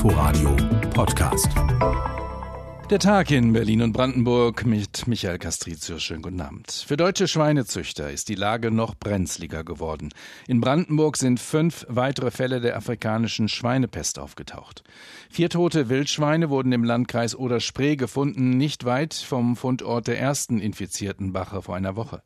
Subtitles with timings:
[0.00, 0.56] Inforadio
[0.94, 1.52] Podcast.
[2.90, 6.00] Der Tag in Berlin und Brandenburg mit Michael Castrizio.
[6.00, 6.72] Schönen guten Abend.
[6.72, 10.08] Für deutsche Schweinezüchter ist die Lage noch brenzliger geworden.
[10.48, 14.82] In Brandenburg sind fünf weitere Fälle der afrikanischen Schweinepest aufgetaucht.
[15.30, 21.32] Vier tote Wildschweine wurden im Landkreis Oder-Spree gefunden, nicht weit vom Fundort der ersten infizierten
[21.32, 22.24] Bache vor einer Woche.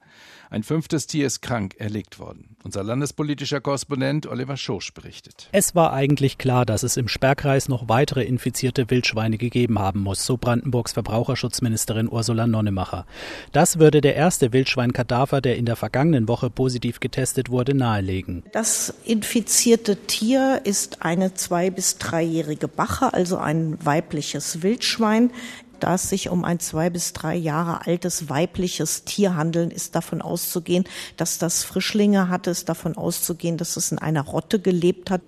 [0.55, 2.57] Ein fünftes Tier ist krank erlegt worden.
[2.63, 5.49] Unser landespolitischer Korrespondent Oliver Schosch berichtet.
[5.51, 10.25] Es war eigentlich klar, dass es im Sperrkreis noch weitere infizierte Wildschweine gegeben haben muss,
[10.25, 13.07] so Brandenburgs Verbraucherschutzministerin Ursula Nonnemacher.
[13.51, 18.45] Das würde der erste Wildschweinkadaver, der in der vergangenen Woche positiv getestet wurde, nahelegen.
[18.53, 25.33] Das infizierte Tier ist eine zwei- bis dreijährige Bache, also ein weibliches Wildschwein.
[25.81, 30.23] Da es sich um ein zwei bis drei Jahre altes weibliches Tier handelt, ist davon
[30.23, 30.85] auszugehen,
[31.17, 35.23] dass das Frischlinge hatte, ist davon auszugehen, dass es in einer Rotte gelebt hat.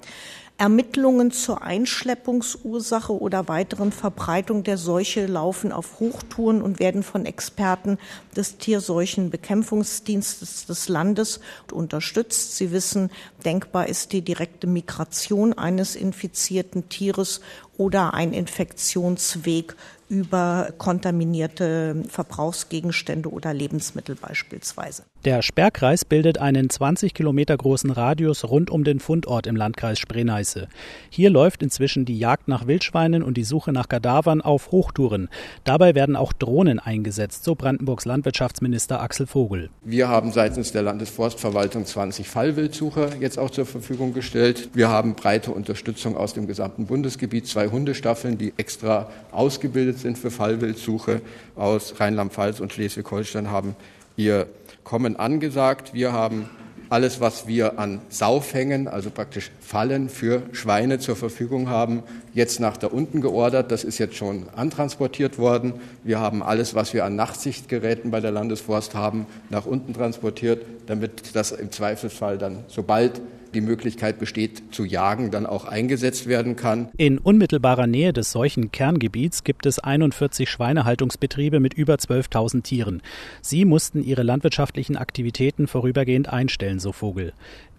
[0.58, 7.98] Ermittlungen zur Einschleppungsursache oder weiteren Verbreitung der Seuche laufen auf Hochtouren und werden von Experten
[8.34, 11.40] des Tierseuchenbekämpfungsdienstes des Landes
[11.70, 12.56] unterstützt.
[12.56, 13.10] Sie wissen,
[13.44, 17.42] denkbar ist die direkte Migration eines infizierten Tieres
[17.76, 19.76] oder ein Infektionsweg
[20.08, 25.02] über kontaminierte Verbrauchsgegenstände oder Lebensmittel beispielsweise.
[25.24, 30.68] Der Sperrkreis bildet einen 20 Kilometer großen Radius rund um den Fundort im Landkreis Spree-Neiße.
[31.10, 35.28] Hier läuft inzwischen die Jagd nach Wildschweinen und die Suche nach Kadavern auf Hochtouren.
[35.64, 39.70] Dabei werden auch Drohnen eingesetzt, so Brandenburgs Landwirtschaftsminister Axel Vogel.
[39.82, 44.68] Wir haben seitens der Landesforstverwaltung 20 Fallwildsucher jetzt auch zur Verfügung gestellt.
[44.74, 50.30] Wir haben breite Unterstützung aus dem gesamten Bundesgebiet, zwei Hundestaffeln, die extra ausgebildet sind für
[50.30, 51.20] Fallwildsuche
[51.56, 53.74] aus Rheinland-Pfalz und Schleswig-Holstein haben
[54.16, 54.46] ihr
[54.86, 55.94] Kommen angesagt.
[55.94, 56.48] Wir haben
[56.90, 62.76] alles, was wir an Saufhängen, also praktisch Fallen für Schweine zur Verfügung haben, jetzt nach
[62.76, 63.72] da unten geordert.
[63.72, 65.72] Das ist jetzt schon antransportiert worden.
[66.04, 71.34] Wir haben alles, was wir an Nachtsichtgeräten bei der Landesforst haben, nach unten transportiert, damit
[71.34, 73.20] das im Zweifelsfall dann, sobald
[73.56, 76.90] die Möglichkeit besteht, zu jagen, dann auch eingesetzt werden kann.
[76.96, 83.02] In unmittelbarer Nähe des solchen Kerngebiets gibt es 41 Schweinehaltungsbetriebe mit über 12.000 Tieren.
[83.40, 87.32] Sie mussten ihre landwirtschaftlichen Aktivitäten vorübergehend einstellen, so Vogel.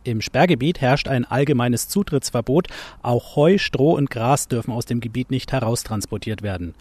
[0.07, 2.69] Im Sperrgebiet herrscht ein allgemeines Zutrittsverbot.
[3.01, 6.75] Auch Heu, Stroh und Gras dürfen aus dem Gebiet nicht heraustransportiert werden.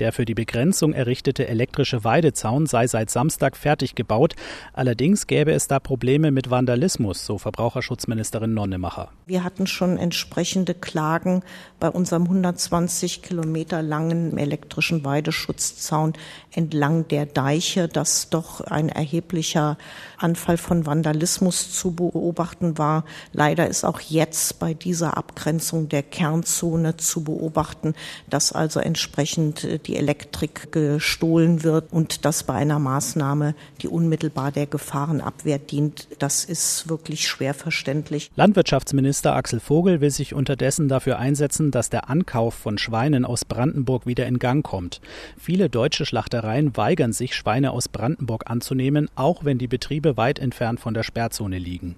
[0.00, 4.34] Der für die Begrenzung errichtete elektrische Weidezaun sei seit Samstag fertig gebaut.
[4.72, 9.12] Allerdings gäbe es da Probleme mit Vandalismus, so Verbraucherschutzministerin Nonnemacher.
[9.26, 11.44] Wir hatten schon entsprechende Klagen
[11.78, 16.14] bei unserem 120 Kilometer langen elektrischen Weideschutzzaun
[16.50, 19.78] entlang der Deiche, dass doch ein erheblicher
[20.18, 23.04] Anfall von Vandalismus zu beobachten war.
[23.32, 27.94] Leider ist auch jetzt bei dieser Abgrenzung der Kernzone zu beobachten,
[28.28, 34.52] dass also entsprechend äh, die Elektrik gestohlen wird und dass bei einer Maßnahme, die unmittelbar
[34.52, 38.30] der Gefahrenabwehr dient, das ist wirklich schwer verständlich.
[38.36, 44.06] Landwirtschaftsminister Axel Vogel will sich unterdessen dafür einsetzen, dass der Ankauf von Schweinen aus Brandenburg
[44.06, 45.00] wieder in Gang kommt.
[45.38, 50.80] Viele deutsche Schlachtereien weigern sich, Schweine aus Brandenburg anzunehmen, auch wenn die Betriebe weit entfernt
[50.80, 51.96] von der Sperrzone liegen.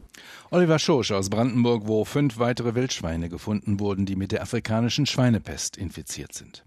[0.50, 5.76] Oliver Schosch aus Brandenburg, wo fünf weitere Wildschweine gefunden wurden, die mit der afrikanischen Schweinepest
[5.76, 6.64] infiziert sind.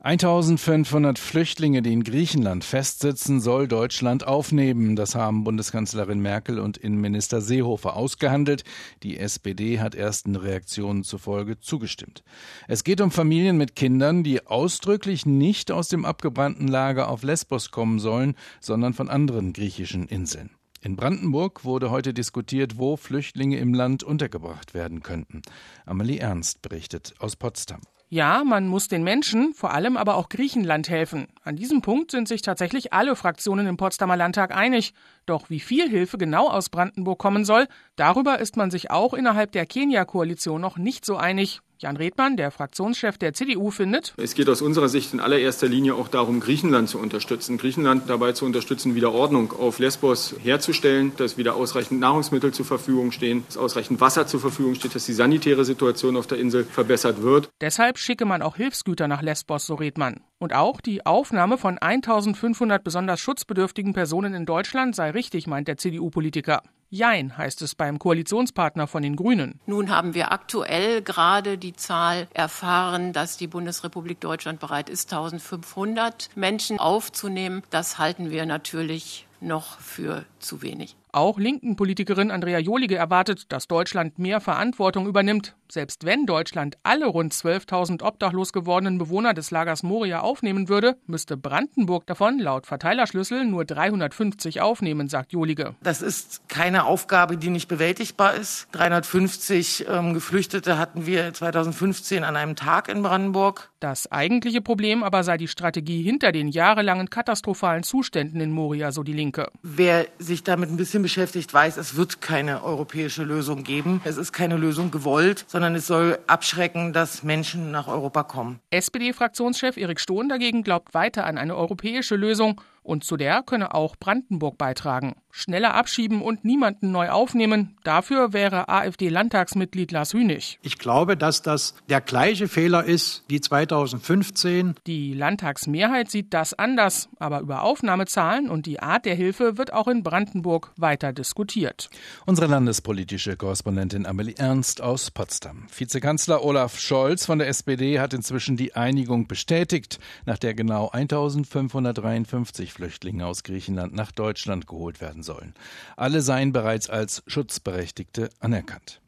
[0.00, 4.94] 1500 Flüchtlinge, die in Griechenland festsitzen, soll Deutschland aufnehmen.
[4.94, 8.62] Das haben Bundeskanzlerin Merkel und Innenminister Seehofer ausgehandelt.
[9.02, 12.22] Die SPD hat ersten Reaktionen zufolge zugestimmt.
[12.68, 17.72] Es geht um Familien mit Kindern, die ausdrücklich nicht aus dem abgebrannten Lager auf Lesbos
[17.72, 20.50] kommen sollen, sondern von anderen griechischen Inseln.
[20.80, 25.42] In Brandenburg wurde heute diskutiert, wo Flüchtlinge im Land untergebracht werden könnten.
[25.86, 27.80] Amelie Ernst berichtet aus Potsdam.
[28.10, 31.26] Ja, man muss den Menschen, vor allem aber auch Griechenland helfen.
[31.42, 34.94] An diesem Punkt sind sich tatsächlich alle Fraktionen im Potsdamer Landtag einig.
[35.26, 39.52] Doch wie viel Hilfe genau aus Brandenburg kommen soll, darüber ist man sich auch innerhalb
[39.52, 41.60] der Kenia-Koalition noch nicht so einig.
[41.80, 45.94] Jan Redmann, der Fraktionschef der CDU, findet, es geht aus unserer Sicht in allererster Linie
[45.94, 47.56] auch darum, Griechenland zu unterstützen.
[47.56, 53.12] Griechenland dabei zu unterstützen, wieder Ordnung auf Lesbos herzustellen, dass wieder ausreichend Nahrungsmittel zur Verfügung
[53.12, 57.22] stehen, dass ausreichend Wasser zur Verfügung steht, dass die sanitäre Situation auf der Insel verbessert
[57.22, 57.48] wird.
[57.60, 60.20] Deshalb schicke man auch Hilfsgüter nach Lesbos, so Redmann.
[60.40, 65.76] Und auch die Aufnahme von 1500 besonders schutzbedürftigen Personen in Deutschland sei richtig, meint der
[65.76, 66.62] CDU-Politiker.
[66.90, 69.60] Jein, heißt es beim Koalitionspartner von den Grünen.
[69.66, 76.30] Nun haben wir aktuell gerade die Zahl erfahren, dass die Bundesrepublik Deutschland bereit ist, 1500
[76.34, 77.62] Menschen aufzunehmen.
[77.68, 80.96] Das halten wir natürlich noch für zu wenig.
[81.12, 85.54] Auch linken Politikerin Andrea Jolige erwartet, dass Deutschland mehr Verantwortung übernimmt.
[85.70, 91.36] Selbst wenn Deutschland alle rund 12.000 obdachlos gewordenen Bewohner des Lagers Moria aufnehmen würde, müsste
[91.36, 95.74] Brandenburg davon laut Verteilerschlüssel nur 350 aufnehmen, sagt Jolige.
[95.82, 98.68] Das ist keine Aufgabe, die nicht bewältigbar ist.
[98.72, 103.70] 350 ähm, Geflüchtete hatten wir 2015 an einem Tag in Brandenburg.
[103.80, 109.02] Das eigentliche Problem aber sei die Strategie hinter den jahrelangen katastrophalen Zuständen in Moria, so
[109.02, 109.50] die Linke.
[109.62, 114.00] Wer sich damit ein bisschen beschäftigt, weiß, es wird keine europäische Lösung geben.
[114.04, 118.60] Es ist keine Lösung gewollt, sondern es soll abschrecken, dass Menschen nach Europa kommen.
[118.70, 123.96] SPD-Fraktionschef Erik Stohn dagegen glaubt weiter an eine europäische Lösung und zu der könne auch
[123.96, 125.14] Brandenburg beitragen.
[125.30, 130.58] Schneller abschieben und niemanden neu aufnehmen, dafür wäre AfD-Landtagsmitglied Lars Hünig.
[130.62, 134.74] Ich glaube, dass das der gleiche Fehler ist wie 2015.
[134.86, 139.86] Die Landtagsmehrheit sieht das anders, aber über Aufnahmezahlen und die Art der Hilfe wird auch
[139.86, 141.90] in Brandenburg weiter diskutiert.
[142.24, 145.66] Unsere landespolitische Korrespondentin Amelie Ernst aus Potsdam.
[145.76, 152.77] Vizekanzler Olaf Scholz von der SPD hat inzwischen die Einigung bestätigt, nach der genau 1553
[152.78, 155.52] Flüchtlinge aus Griechenland nach Deutschland geholt werden sollen.
[155.96, 159.00] Alle seien bereits als Schutzberechtigte anerkannt.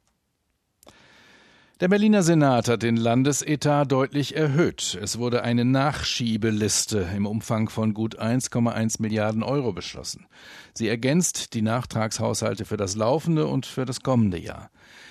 [1.79, 4.99] Der Berliner Senat hat den Landesetat deutlich erhöht.
[5.01, 10.27] Es wurde eine Nachschiebeliste im Umfang von gut 1,1 Milliarden Euro beschlossen.
[10.75, 14.71] Sie ergänzt die Nachtragshaushalte für das laufende und für das kommende Jahr.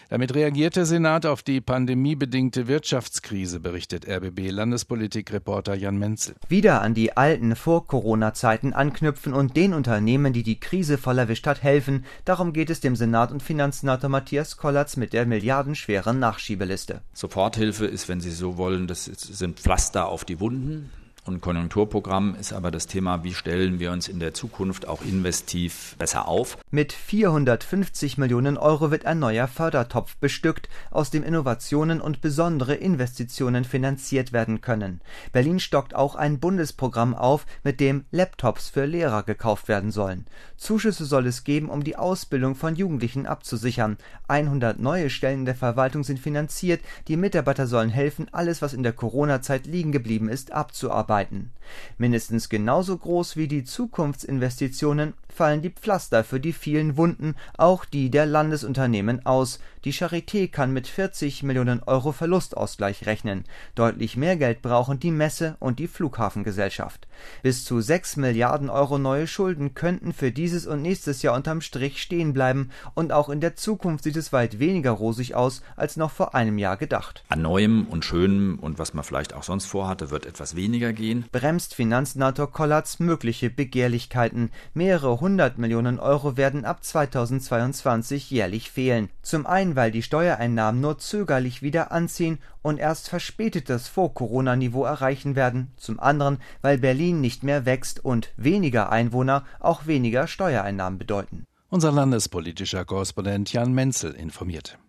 [0.10, 6.34] Damit reagiert der Senat auf die pandemiebedingte Wirtschaftskrise, berichtet RBB-Landespolitik-Reporter Jan Menzel.
[6.48, 11.62] Wieder an die alten Vor-Corona-Zeiten anknüpfen und den Unternehmen, die die Krise voll erwischt hat,
[11.62, 12.06] helfen.
[12.26, 17.02] Darum geht es dem Senat und Finanzsenator Matthias Kollatz mit der milliardenschweren Nachschiebeliste.
[17.14, 20.90] Soforthilfe ist, wenn Sie so wollen, das sind Pflaster auf die Wunden.
[21.25, 25.95] Und Konjunkturprogramm ist aber das Thema, wie stellen wir uns in der Zukunft auch investiv
[26.00, 26.57] besser auf.
[26.71, 33.66] Mit 450 Millionen Euro wird ein neuer Fördertopf bestückt, aus dem Innovationen und besondere Investitionen
[33.66, 35.01] finanziert werden können.
[35.31, 40.25] Berlin stockt auch ein Bundesprogramm auf, mit dem Laptops für Lehrer gekauft werden sollen.
[40.57, 43.98] Zuschüsse soll es geben, um die Ausbildung von Jugendlichen abzusichern.
[44.27, 46.81] 100 neue Stellen der Verwaltung sind finanziert.
[47.07, 51.51] Die Mitarbeiter sollen helfen, alles, was in der Corona-Zeit liegen geblieben ist, abzuarbeiten arbeiten.
[51.98, 58.10] Mindestens genauso groß wie die Zukunftsinvestitionen fallen die Pflaster für die vielen Wunden, auch die
[58.10, 59.60] der Landesunternehmen aus.
[59.86, 63.46] Die Charité kann mit 40 Millionen Euro Verlustausgleich rechnen.
[63.76, 67.08] Deutlich mehr Geld brauchen die Messe und die Flughafengesellschaft.
[67.44, 72.02] Bis zu 6 Milliarden Euro neue Schulden könnten für dieses und nächstes Jahr unterm Strich
[72.02, 76.12] stehen bleiben und auch in der Zukunft sieht es weit weniger rosig aus als noch
[76.12, 77.24] vor einem Jahr gedacht.
[77.30, 81.25] An Neuem und Schönem und was man vielleicht auch sonst vorhatte, wird etwas weniger gehen.
[81.32, 84.52] Bremst Finanzsenator Kollatz mögliche Begehrlichkeiten.
[84.74, 89.10] Mehrere hundert Millionen Euro werden ab 2022 jährlich fehlen.
[89.22, 95.36] Zum einen, weil die Steuereinnahmen nur zögerlich wieder anziehen und erst verspätet das Vor-Corona-Niveau erreichen
[95.36, 95.71] werden.
[95.77, 101.45] Zum anderen, weil Berlin nicht mehr wächst und weniger Einwohner auch weniger Steuereinnahmen bedeuten.
[101.69, 104.80] Unser landespolitischer Korrespondent Jan Menzel informiert.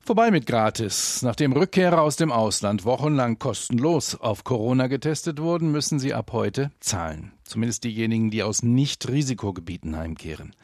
[0.00, 1.20] Vorbei mit gratis.
[1.22, 6.70] Nachdem Rückkehrer aus dem Ausland wochenlang kostenlos auf Corona getestet wurden, müssen sie ab heute
[6.80, 7.32] zahlen.
[7.48, 10.54] Zumindest diejenigen, die aus Nicht-Risikogebieten heimkehren.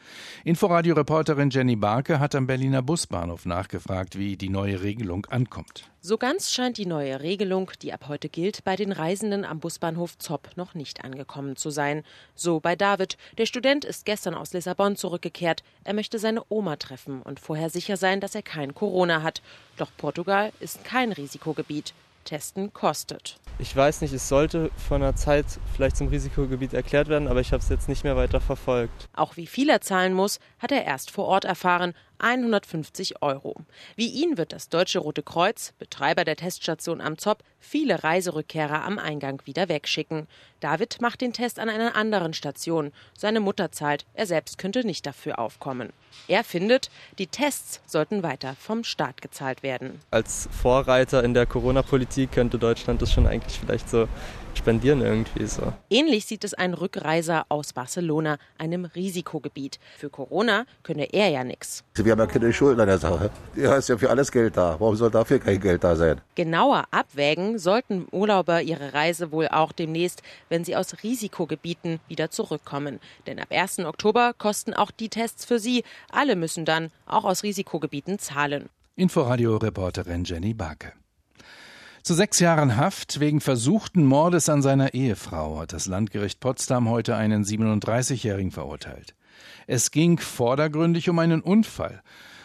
[0.43, 5.89] Inforadio-Reporterin Jenny Barke hat am Berliner Busbahnhof nachgefragt, wie die neue Regelung ankommt.
[6.01, 10.19] So ganz scheint die neue Regelung, die ab heute gilt, bei den Reisenden am Busbahnhof
[10.19, 12.03] Zopp noch nicht angekommen zu sein.
[12.35, 13.17] So bei David.
[13.39, 15.63] Der Student ist gestern aus Lissabon zurückgekehrt.
[15.85, 19.41] Er möchte seine Oma treffen und vorher sicher sein, dass er kein Corona hat.
[19.77, 21.95] Doch Portugal ist kein Risikogebiet.
[22.25, 23.39] Testen kostet.
[23.57, 27.53] Ich weiß nicht, es sollte vor einer Zeit vielleicht zum Risikogebiet erklärt werden, aber ich
[27.53, 29.07] habe es jetzt nicht mehr weiter verfolgt.
[29.15, 31.93] Auch wie viel er zahlen muss, hat er erst vor Ort erfahren.
[32.19, 33.55] 150 Euro.
[33.95, 38.99] Wie ihn wird das Deutsche Rote Kreuz, Betreiber der Teststation am Zopp, viele Reiserückkehrer am
[38.99, 40.27] Eingang wieder wegschicken.
[40.59, 42.91] David macht den Test an einer anderen Station.
[43.17, 45.93] Seine Mutter zahlt, er selbst könnte nicht dafür aufkommen.
[46.27, 49.99] Er findet, die Tests sollten weiter vom Staat gezahlt werden.
[50.11, 54.07] Als Vorreiter in der Corona-Politik könnte Deutschland das schon eigentlich vielleicht so
[54.57, 55.73] spendieren irgendwie so.
[55.89, 59.79] Ähnlich sieht es ein Rückreiser aus Barcelona, einem Risikogebiet.
[59.97, 61.83] Für Corona könne er ja nichts.
[61.95, 63.29] Wir haben ja keine Schulden an der Sache.
[63.55, 64.75] Ja, ist ja für alles Geld da.
[64.79, 66.21] Warum soll dafür kein Geld da sein?
[66.35, 72.99] Genauer abwägen sollten Urlauber ihre Reise wohl auch demnächst, wenn sie aus Risikogebieten wieder zurückkommen.
[73.27, 73.79] Denn ab 1.
[73.79, 75.83] Oktober kosten auch die Tests für sie.
[76.11, 78.69] Alle müssen dann auch aus Risikogebieten zahlen.
[78.95, 80.93] Inforadio-Reporterin Jenny Barke.
[82.05, 87.15] Zu sechs Jahren Haft wegen versuchten Mordes an seiner Ehefrau hat das Landgericht Potsdam heute
[87.15, 89.15] einen 37-Jährigen verurteilt.
[89.65, 92.03] Es ging vordergründig um einen Unfall.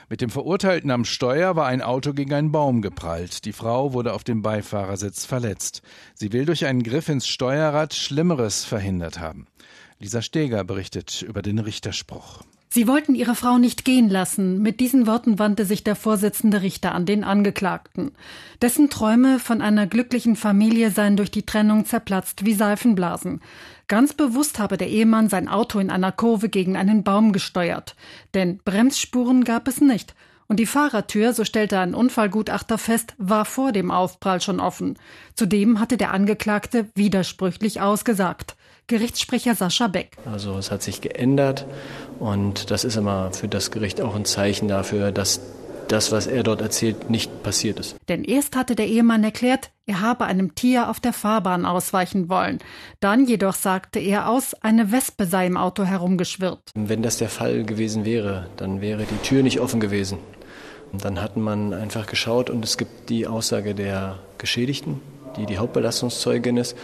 [0.08, 3.44] Mit dem Verurteilten am Steuer war ein Auto gegen einen Baum geprallt.
[3.44, 5.82] Die Frau wurde auf dem Beifahrersitz verletzt.
[6.14, 9.46] Sie will durch einen Griff ins Steuerrad Schlimmeres verhindert haben.
[9.98, 12.44] Lisa Steger berichtet über den Richterspruch.
[12.72, 14.62] Sie wollten ihre Frau nicht gehen lassen.
[14.62, 18.12] Mit diesen Worten wandte sich der Vorsitzende Richter an den Angeklagten.
[18.62, 23.40] Dessen Träume von einer glücklichen Familie seien durch die Trennung zerplatzt wie Seifenblasen.
[23.88, 27.96] Ganz bewusst habe der Ehemann sein Auto in einer Kurve gegen einen Baum gesteuert.
[28.34, 30.14] Denn Bremsspuren gab es nicht.
[30.46, 34.96] Und die Fahrertür, so stellte ein Unfallgutachter fest, war vor dem Aufprall schon offen.
[35.34, 38.54] Zudem hatte der Angeklagte widersprüchlich ausgesagt.
[38.90, 40.16] Gerichtssprecher Sascha Beck.
[40.30, 41.64] Also es hat sich geändert
[42.18, 45.40] und das ist immer für das Gericht auch ein Zeichen dafür, dass
[45.86, 47.96] das, was er dort erzählt, nicht passiert ist.
[48.08, 52.58] Denn erst hatte der Ehemann erklärt, er habe einem Tier auf der Fahrbahn ausweichen wollen.
[52.98, 56.70] Dann jedoch sagte er aus, eine Wespe sei im Auto herumgeschwirrt.
[56.74, 60.18] Wenn das der Fall gewesen wäre, dann wäre die Tür nicht offen gewesen.
[60.92, 65.00] Dann hat man einfach geschaut und es gibt die Aussage der Geschädigten,
[65.36, 66.76] die die Hauptbelastungszeugin ist.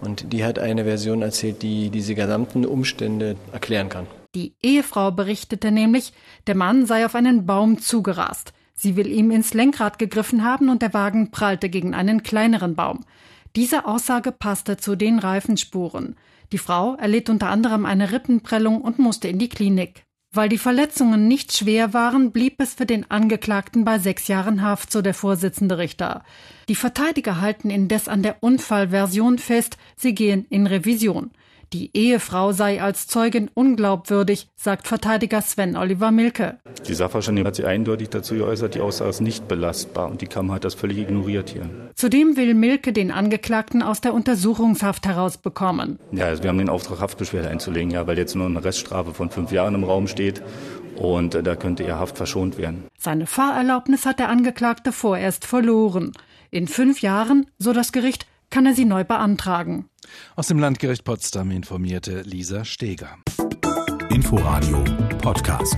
[0.00, 4.06] Und die hat eine Version erzählt, die diese gesamten Umstände erklären kann.
[4.34, 6.12] Die Ehefrau berichtete nämlich,
[6.46, 8.52] der Mann sei auf einen Baum zugerast.
[8.74, 13.04] Sie will ihm ins Lenkrad gegriffen haben und der Wagen prallte gegen einen kleineren Baum.
[13.54, 16.16] Diese Aussage passte zu den Reifenspuren.
[16.50, 20.04] Die Frau erlitt unter anderem eine Rippenprellung und musste in die Klinik.
[20.34, 24.90] Weil die Verletzungen nicht schwer waren, blieb es für den Angeklagten bei sechs Jahren Haft,
[24.90, 26.24] so der Vorsitzende Richter.
[26.68, 31.30] Die Verteidiger halten indes an der Unfallversion fest, sie gehen in Revision.
[31.74, 36.60] Die Ehefrau sei als Zeugin unglaubwürdig, sagt Verteidiger Sven Oliver Milke.
[36.86, 40.54] Die Sachverständige hat sich eindeutig dazu geäußert, die Aussage ist nicht belastbar und die Kammer
[40.54, 41.68] hat das völlig ignoriert hier.
[41.96, 45.98] Zudem will Milke den Angeklagten aus der Untersuchungshaft herausbekommen.
[46.12, 49.30] Ja, also wir haben den Auftrag, Haftbeschwerde einzulegen, ja, weil jetzt nur eine Reststrafe von
[49.30, 50.42] fünf Jahren im Raum steht
[50.94, 52.84] und äh, da könnte er Haft verschont werden.
[52.96, 56.12] Seine Fahrerlaubnis hat der Angeklagte vorerst verloren.
[56.52, 59.90] In fünf Jahren, so das Gericht, kann er sie neu beantragen.
[60.36, 63.18] Aus dem Landgericht Potsdam informierte Lisa Steger.
[64.10, 64.84] Inforadio
[65.20, 65.76] Podcast.